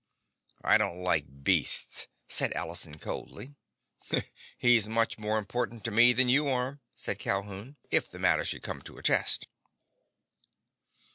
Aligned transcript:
"I 0.63 0.79
don't 0.79 1.03
like 1.03 1.43
beasts," 1.43 2.07
said 2.27 2.53
Allison 2.53 2.97
coldly. 2.97 3.53
"He's 4.57 4.89
much 4.89 5.19
more 5.19 5.37
important 5.37 5.83
to 5.83 5.91
me 5.91 6.11
than 6.11 6.27
you 6.27 6.47
are," 6.47 6.79
said 6.95 7.19
Calhoun, 7.19 7.75
"if 7.91 8.09
the 8.09 8.17
matter 8.17 8.43
should 8.43 8.63
come 8.63 8.81
to 8.81 8.97
a 8.97 9.03
test." 9.03 9.47